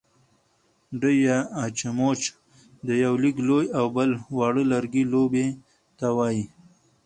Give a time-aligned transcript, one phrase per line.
[0.99, 2.21] ډی يا اچموچ
[2.85, 5.47] د يوۀ لږ لوی او بل واړۀ لرګي لوبې
[5.99, 6.45] ته وايي.